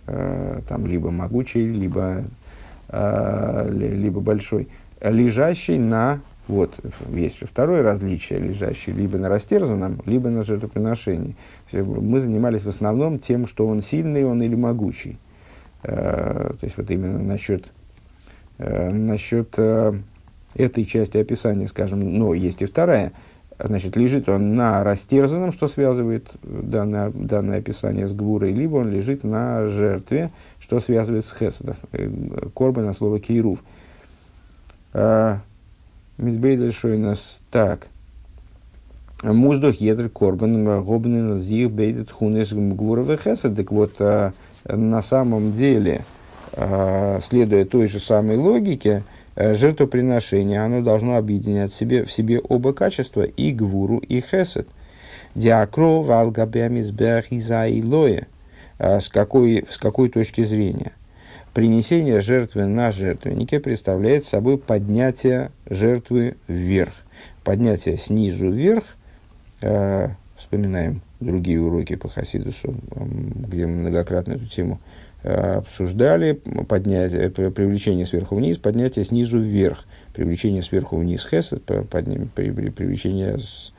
[0.06, 2.24] э, там либо могучий, либо,
[2.88, 4.68] э, либо большой,
[5.00, 6.78] лежащий на, вот,
[7.14, 11.34] есть еще второе различие, лежащий либо на растерзанном, либо на жертвоприношении.
[11.72, 15.18] Мы занимались в основном тем, что он сильный, он или могучий.
[15.82, 17.72] Э, то есть вот именно насчет,
[18.58, 19.94] э, насчет э,
[20.56, 23.12] этой части описания, скажем, но есть и вторая–
[23.64, 29.24] значит, лежит он на растерзанном, что связывает данное, данное описание с гвурой, либо он лежит
[29.24, 32.08] на жертве, что связывает с хесадом, э,
[32.54, 33.62] корба на слово кейрув.
[34.92, 35.40] А,
[36.18, 37.88] Мидбейдельшой нас так.
[39.22, 43.54] Муздох едр корбан гобнин зих бейдет хунес гвуров хесед.
[43.54, 44.32] Так вот, э,
[44.64, 46.04] на самом деле,
[46.52, 49.19] э, следуя той же самой логике, э,
[49.54, 54.68] жертвоприношение, оно должно объединять в себе, в себе оба качества, и гвуру, и хесед.
[55.34, 58.26] Диакро валгабямизбях иза и лоя.
[58.78, 60.92] С какой, с какой точки зрения?
[61.54, 66.94] Принесение жертвы на жертвеннике представляет собой поднятие жертвы вверх.
[67.44, 68.84] Поднятие снизу вверх–
[69.62, 78.06] Э, вспоминаем другие уроки по Хасидусу, где мы многократно эту тему э, обсуждали, поднятие, привлечение
[78.06, 83.72] сверху вниз, поднятие снизу вверх, привлечение сверху вниз хесед, привлечение с,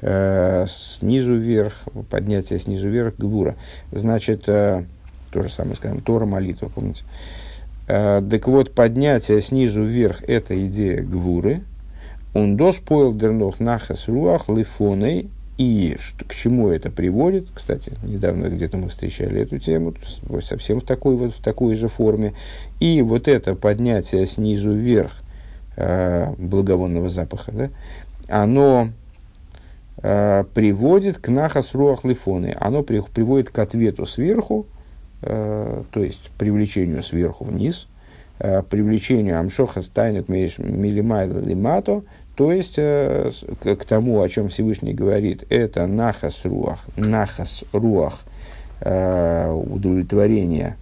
[0.00, 3.56] э, снизу вверх, поднятие снизу вверх гвура.
[3.92, 4.84] Значит, то
[5.34, 7.04] же самое, скажем, Тора молитва, помните?
[7.86, 11.62] Так вот, поднятие снизу вверх– это идея гвуры–
[12.34, 15.28] он доспоил дернох нахас руах лифоной.
[15.58, 17.48] И что, к чему это приводит?
[17.52, 19.92] Кстати, недавно где-то мы встречали эту тему,
[20.44, 22.34] совсем в такой, вот, в такой же форме.
[22.78, 25.20] И вот это поднятие снизу вверх
[25.76, 27.70] э, благовонного запаха, да,
[28.28, 28.90] оно
[30.00, 32.56] э, приводит к нахас руах лифоны.
[32.60, 34.66] Оно при, приводит к ответу сверху,
[35.22, 37.88] э, то есть привлечению сверху вниз,
[38.38, 42.04] э, привлечению амшоха стайнут милимайла лимато,
[42.38, 48.20] то есть, э, к, тому, о чем Всевышний говорит, это нахас руах, нахас руах,
[48.80, 50.76] э, удовлетворение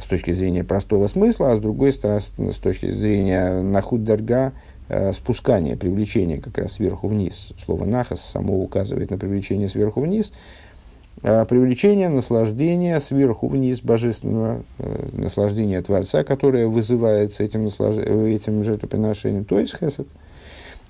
[0.00, 4.52] с точки зрения простого смысла, а с другой стороны, с точки зрения нахуд дарга,
[4.88, 7.54] э, спускание, привлечение как раз сверху вниз.
[7.64, 10.32] Слово нахас само указывает на привлечение сверху вниз.
[11.24, 14.62] Э, привлечение наслаждения сверху вниз божественного
[15.12, 17.96] наслаждения Творца, которое вызывается этим, наслаж...
[17.96, 20.06] этим жертвоприношением, то есть хесед.
[20.06, 20.29] Э,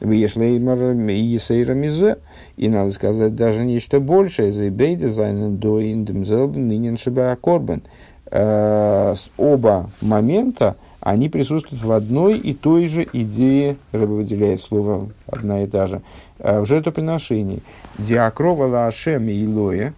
[0.01, 2.19] Вешлеймар Есейра Мизе.
[2.57, 4.53] И надо сказать даже нечто большее.
[4.53, 6.97] Зайбей дизайн до индемзелб нынен
[7.37, 7.83] корбан.
[8.31, 15.09] Э, с оба момента они присутствуют в одной и той же идее, Рэба выделяет слово
[15.27, 16.03] одна и та же,
[16.39, 17.61] э, в жертвоприношении.
[17.99, 19.95] Диакрова лашем и илоя,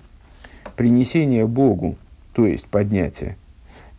[0.77, 1.97] принесение Богу,
[2.33, 3.37] то есть поднятие.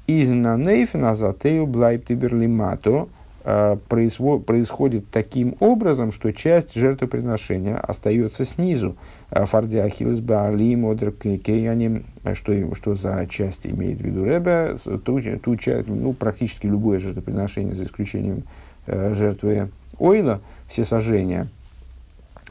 [0.08, 3.08] Из нанейф назатею блайб тиберлимато,
[3.44, 8.96] происходит таким образом, что часть жертвоприношения остается снизу.
[9.32, 14.76] Э, Фарди Ахиллес Баали Модер Кейани, э, что, что за часть имеет в виду Ребе,
[15.04, 18.44] ту, ту часть, ну, практически любое жертвоприношение, за исключением
[18.86, 21.48] жертвы Ойла, все сожжения,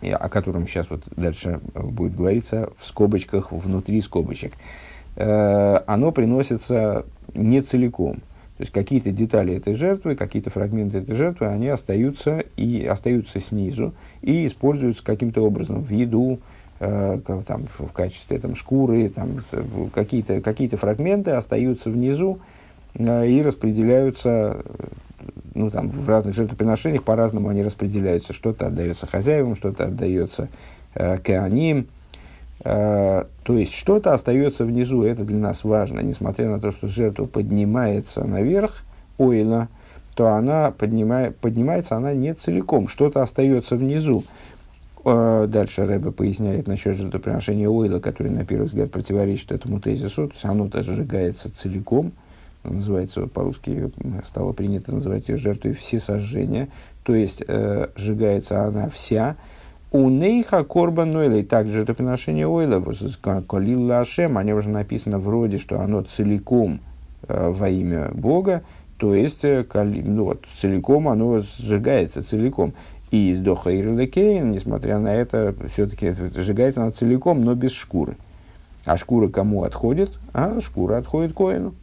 [0.01, 4.55] о котором сейчас вот дальше будет говориться в скобочках, внутри скобочек,
[5.15, 8.21] оно приносится не целиком–
[8.63, 13.93] то есть какие-то детали этой жертвы, какие-то фрагменты этой жертвы, они остаются и остаются снизу
[14.21, 16.39] и используются каким-то образом в еду,
[16.79, 19.41] э, там, в качестве там, шкуры, там,
[19.93, 22.39] какие-то, какие-то фрагменты остаются внизу
[22.95, 24.85] э, и распределяются э,
[25.57, 28.33] ну, там, в разных жертвоприношениях по-разному они распределяются.
[28.33, 30.47] Что-то отдается хозяевам, что-то отдается
[30.95, 31.89] э, кеаним,
[32.63, 38.25] то есть что-то остается внизу, это для нас важно, несмотря на то, что жертва поднимается
[38.25, 38.85] наверх,
[39.19, 39.69] ойла,
[40.15, 44.25] то она поднимает, поднимается она не целиком, что-то остается внизу.
[45.05, 50.35] Э, дальше Рэбе поясняет насчет жертвоприношения ойла, который на первый взгляд противоречит этому тезису, то
[50.35, 52.13] есть оно тоже сжигается целиком,
[52.63, 53.91] называется по-русски,
[54.25, 56.69] стало принято называть ее жертвой всесожжения,
[57.03, 59.37] то есть э, сжигается она вся,
[59.93, 62.83] у нейха корбан нойлей, также жертвоприношение ойла,
[63.47, 66.81] колил лашем, они уже написано вроде, что оно целиком
[67.29, 68.63] э, во имя Бога,
[68.97, 72.73] то есть э, ну, вот, целиком оно сжигается, целиком.
[73.11, 78.17] И из доха Ирлекейн, несмотря на это, все-таки сжигается оно целиком, но без шкуры.
[78.87, 80.19] А шкура кому отходит?
[80.33, 81.75] А шкура отходит коину.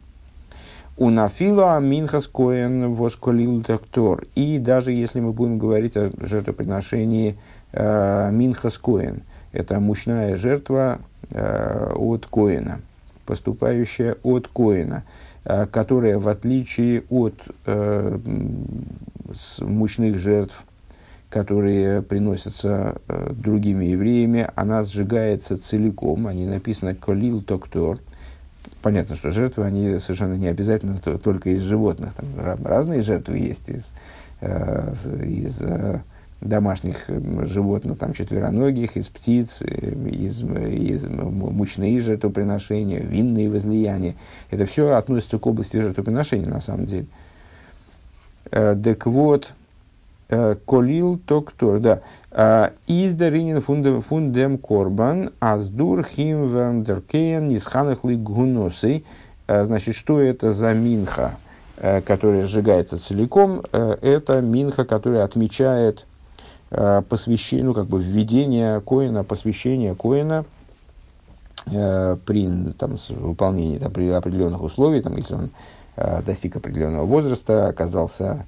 [0.96, 4.24] У нафила минхас коэн восколил доктор.
[4.34, 7.36] И даже если мы будем говорить о жертвоприношении
[7.72, 9.22] Минхас Коин.
[9.52, 10.98] Это мучная жертва
[11.30, 12.80] э, от Коина,
[13.26, 15.04] поступающая от Коина,
[15.44, 17.34] э, которая, в отличие от
[19.60, 20.64] мучных жертв,
[21.28, 22.96] которые приносятся
[23.30, 26.26] другими евреями, она сжигается целиком.
[26.26, 27.98] Они написаны «колил токтор».
[28.82, 32.14] Понятно, что жертвы, они совершенно не обязательно только из животных.
[32.14, 32.26] Там
[32.64, 33.92] разные жертвы есть из,
[34.42, 35.62] из
[36.40, 44.14] домашних животных, там, четвероногих, из птиц, из, из мучные жертвоприношения, винные возлияния.
[44.50, 47.06] Это все относится к области жертвоприношения, на самом деле.
[48.50, 49.52] Э, так вот,
[50.64, 52.70] Колил токтор, да.
[52.86, 59.04] Издаринин фундем корбан, аздур хим верндеркеен нисханах ли гуносей.
[59.48, 61.36] Значит, что это за минха,
[61.76, 63.62] которая сжигается целиком?
[63.72, 66.06] Это минха, которая отмечает
[66.70, 70.44] посвящение, ну, как бы введение коина, посвящение коина
[71.66, 75.50] при там, выполнении там, при определенных условий, там, если он
[76.24, 78.46] достиг определенного возраста, оказался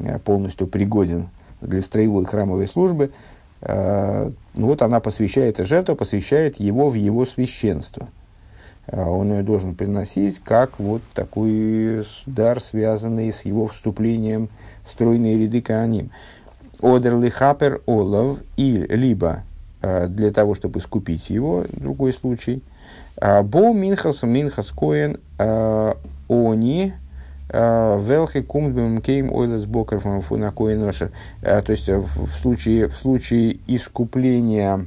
[0.00, 1.28] Э, полностью пригоден
[1.60, 3.12] для строевой храмовой службы,
[3.60, 8.08] э, ну вот она посвящает, эта жертва посвящает его в его священство.
[8.86, 14.48] Э, он ее должен приносить как вот такой дар, связанный с его вступлением
[14.84, 16.10] в стройные ряды Кааним.
[16.84, 19.42] Одерли хапер олов, и либо
[19.80, 22.62] для того, чтобы искупить его, другой случай.
[23.18, 26.92] Бо минхас минхас коэн они
[27.48, 31.10] Велхи кумбим кейм ойлес бокер фуна коиношер.
[31.40, 34.86] То есть в случае, в случае искупления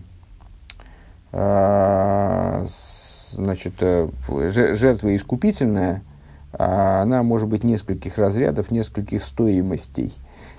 [3.31, 6.01] значит, жертва искупительная,
[6.51, 10.13] она может быть нескольких разрядов, нескольких стоимостей.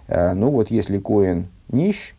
[0.09, 2.14] Ну вот если коин нищ,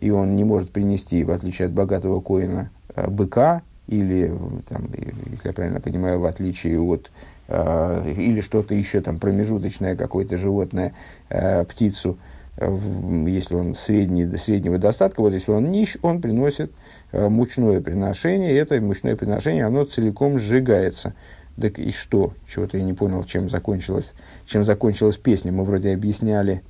[0.00, 2.70] и он не может принести, в отличие от богатого коина,
[3.08, 4.32] быка, или,
[4.68, 4.86] там,
[5.30, 7.10] если я правильно понимаю, в отличие от
[7.48, 10.92] э, или что-то еще там промежуточное, какое-то животное,
[11.30, 12.18] э, птицу,
[12.58, 12.78] э,
[13.26, 16.70] если он средний, среднего достатка, вот если он нищ, он приносит
[17.12, 21.14] э, мучное приношение, и это мучное приношение, оно целиком сжигается.
[21.58, 22.34] Так и что?
[22.46, 24.12] Чего-то я не понял, чем закончилась,
[24.46, 25.50] чем закончилась песня.
[25.50, 26.62] Мы вроде объясняли.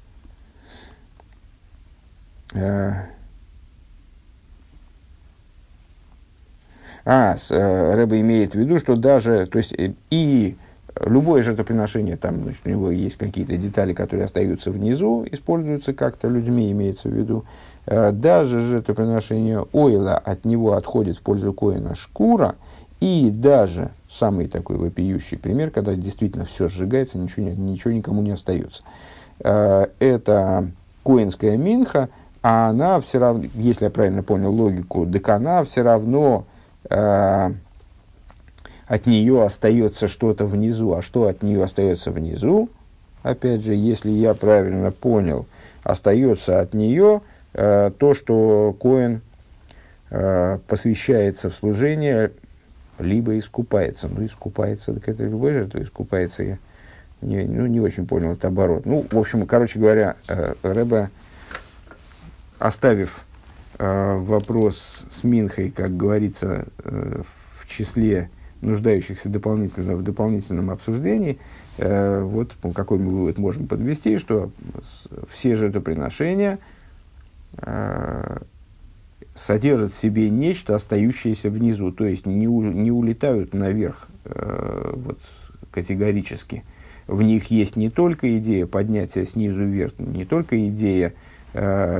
[2.55, 2.92] Э,
[7.05, 10.57] А, э, Рэба имеет в виду, что даже, то есть э, и
[11.01, 16.70] любое жертвоприношение, там значит, у него есть какие-то детали, которые остаются внизу, используются как-то людьми,
[16.70, 17.44] имеется в виду.
[17.86, 22.57] Даже жертвоприношение ойла от него отходит в пользу коина шкура,
[23.01, 28.82] и даже самый такой вопиющий пример, когда действительно все сжигается, ничего, ничего никому не остается.
[29.38, 30.70] Это
[31.05, 32.11] коинская минха,
[32.49, 36.46] а она все равно, если я правильно понял логику, так она все равно
[36.88, 37.51] э,
[38.86, 40.94] от нее остается что-то внизу.
[40.94, 42.70] А что от нее остается внизу?
[43.22, 45.44] Опять же, если я правильно понял,
[45.82, 47.20] остается от нее
[47.53, 49.20] э, то, что Коин
[50.09, 52.30] э, посвящается в служение,
[52.99, 54.09] либо искупается.
[54.09, 56.44] Ну, искупается, так это любой жертва искупается.
[56.44, 56.59] Я
[57.20, 58.86] не, ну, не очень понял этот оборот.
[58.86, 61.11] Ну, в общем, короче говоря, э, Рэба,
[62.59, 63.24] оставив
[63.78, 67.22] Э, вопрос с Минхой, как говорится, э,
[67.56, 68.28] в числе
[68.61, 71.38] нуждающихся дополнительно в дополнительном обсуждении,
[71.76, 74.50] э, вот какой мы вывод можем подвести, что
[75.30, 76.59] все жертвоприношения
[79.34, 85.18] содержат в себе нечто, остающееся внизу, то есть не, у, не улетают наверх вот,
[85.70, 86.62] категорически.
[87.06, 91.12] В них есть не только идея поднятия снизу вверх, не только идея э,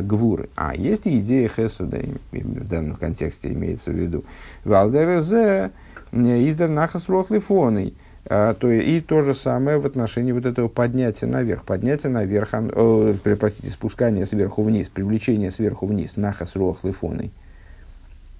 [0.03, 0.49] гвуры.
[0.55, 1.99] А есть и идея Хеседа,
[2.33, 4.25] в данном контексте имеется в виду.
[4.65, 5.71] Валдерезе
[6.13, 7.95] издер нахас рохлифоной.
[8.31, 11.65] А, то, и то же самое в отношении вот этого поднятия наверх.
[11.65, 17.33] Поднятие наверх, э, простите, спускание сверху вниз, привлечение сверху вниз, нахас рохлифоной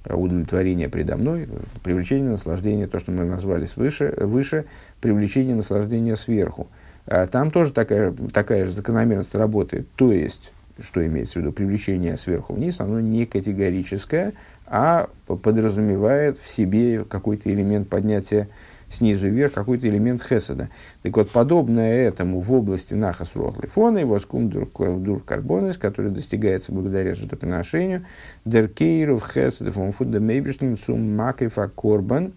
[0.09, 1.49] удовлетворение предо мной,
[1.83, 4.65] привлечение наслаждения, то, что мы назвали свыше, выше,
[5.01, 6.69] привлечение наслаждения сверху.
[7.07, 9.89] А там тоже такая, такая же закономерность работает.
[9.97, 14.33] То есть, что имеется в виду, привлечение сверху вниз, оно не категорическое,
[14.67, 18.49] а подразумевает в себе какой-то элемент поднятия
[18.91, 20.71] снизу вверх, какой-то элемент хеседа.
[21.03, 27.15] Так вот, подобное этому в области нахас рохлифона, его скум дур карбонис, который достигается благодаря
[27.15, 28.07] жертвоприношению,
[28.45, 32.33] деркейров хеседов умфуда мейбриштин сум макрифа корбан,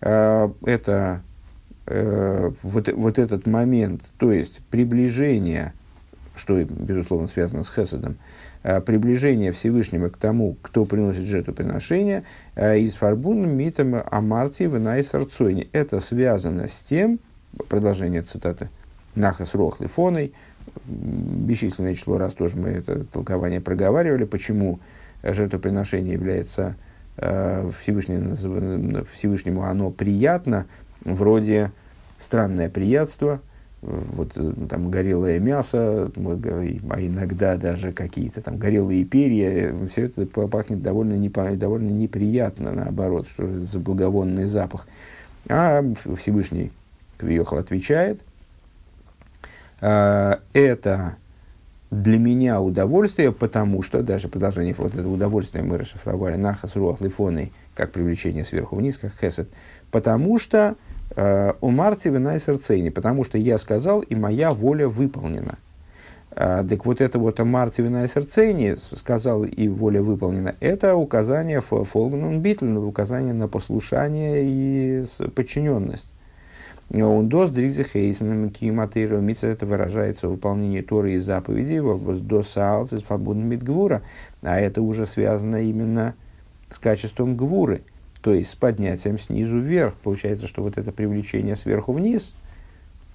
[0.00, 1.22] а, это
[1.86, 5.72] э, вот, вот этот момент, то есть приближение
[6.36, 8.16] что, безусловно, связано с Хеседом,
[8.62, 12.24] а, приближение Всевышнего к тому, кто приносит жертвоприношение,
[12.54, 15.68] а, из фарбун митам амарти в найсарцойне.
[15.72, 17.18] Это связано с тем,
[17.68, 18.68] продолжение цитаты,
[19.14, 20.32] нахас рохлы фоной,
[20.84, 24.80] бесчисленное число раз тоже мы это толкование проговаривали, почему
[25.22, 26.76] жертвоприношение является
[27.16, 30.66] э, Всевышнему, Всевышнему оно приятно,
[31.02, 31.72] вроде
[32.18, 33.40] странное приятство–
[33.86, 40.82] вот э, там горелое мясо, а иногда даже какие-то там горелые перья, все это пахнет
[40.82, 44.86] довольно, непо, довольно неприятно, наоборот, что за благовонный запах.
[45.48, 45.84] А
[46.18, 46.72] Всевышний
[47.18, 48.20] Квиохал отвечает,
[49.80, 51.16] «А, это
[51.90, 57.52] для меня удовольствие, потому что, даже продолжение вот этого удовольствия мы расшифровали, нахас руах лифоной,
[57.76, 59.48] как привлечение сверху вниз, как хесед,
[59.92, 60.74] потому что э,
[61.16, 65.58] у Марти вина сердцейни, потому что я сказал, и моя воля выполнена.
[66.38, 72.40] А, так вот это вот Марти вина сердцейни, сказал, и воля выполнена, это указание фолгнун
[72.40, 75.04] битлен, указание на послушание и
[75.34, 76.10] подчиненность.
[76.92, 81.80] Он дос дригзе хейсеном киматейра митца это выражается в выполнении Торы и заповедей,
[82.20, 84.02] до саалцис фабун мидгвура,
[84.42, 86.14] а это уже связано именно
[86.70, 87.82] с качеством гвуры,
[88.26, 89.94] то есть с поднятием снизу вверх.
[90.02, 92.34] Получается, что вот это привлечение сверху вниз,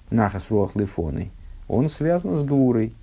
[0.08, 1.30] нахас руах лифоной,
[1.68, 2.94] он связан с гвурой,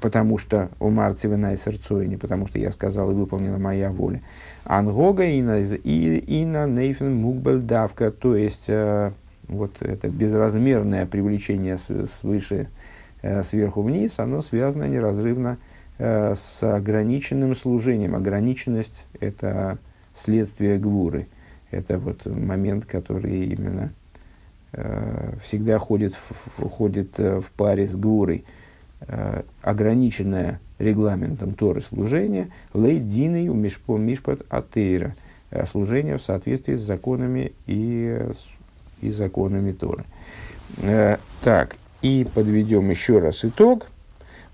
[0.00, 4.20] потому что у Марти вина и не потому что я сказал и выполнена моя воля.
[4.64, 9.12] Ангога и на нейфен мукбель давка, то есть э,
[9.46, 12.66] вот это безразмерное привлечение свыше
[13.22, 15.58] э, сверху вниз, оно связано неразрывно
[15.98, 18.16] э, с ограниченным служением.
[18.16, 19.78] Ограниченность– это
[20.18, 21.28] следствие гвуры.
[21.70, 23.92] Это вот момент, который именно
[24.72, 28.44] э, всегда ходит в, ходит э, в паре с гвурой.
[29.00, 35.14] Э, ограниченное регламентом Торы служение, лейдиной у мишпат атеира,
[35.50, 38.26] э, служение в соответствии с законами и,
[39.00, 40.04] и законами Торы.
[40.78, 43.88] Э, так, и подведем еще раз итог.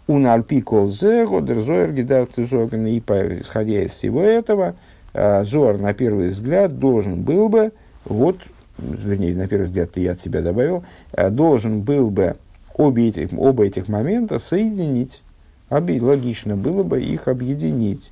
[0.06, 4.76] Un альпи кол зего, дерзоер гидарты зоган, и исходя из всего этого,
[5.14, 7.72] Зор, на первый взгляд, должен был бы,
[8.04, 8.40] вот,
[8.78, 10.84] вернее, на первый взгляд я от себя добавил,
[11.30, 12.36] должен был бы
[12.74, 15.22] обе этих, оба этих момента соединить.
[15.70, 18.10] Оби, логично было бы их объединить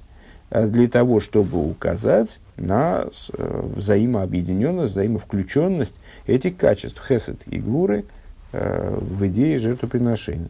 [0.51, 5.97] э, для того, чтобы указать на э, взаимообъединенность, взаимовключенность
[6.27, 8.05] этих качеств хесед и гуры
[8.53, 10.49] э, в идее жертвоприношения.